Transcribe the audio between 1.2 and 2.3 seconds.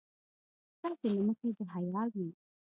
مخې د حيا وي.